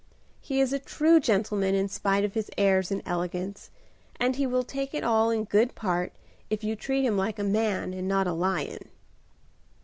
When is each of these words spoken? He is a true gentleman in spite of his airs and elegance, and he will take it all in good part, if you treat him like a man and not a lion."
He 0.41 0.59
is 0.61 0.73
a 0.73 0.79
true 0.79 1.19
gentleman 1.19 1.75
in 1.75 1.87
spite 1.87 2.23
of 2.25 2.33
his 2.33 2.49
airs 2.57 2.89
and 2.89 3.03
elegance, 3.05 3.69
and 4.19 4.35
he 4.35 4.47
will 4.47 4.63
take 4.63 4.95
it 4.95 5.03
all 5.03 5.29
in 5.29 5.43
good 5.43 5.75
part, 5.75 6.11
if 6.49 6.63
you 6.63 6.75
treat 6.75 7.05
him 7.05 7.17
like 7.17 7.37
a 7.37 7.43
man 7.43 7.93
and 7.93 8.07
not 8.07 8.25
a 8.25 8.33
lion." 8.33 8.89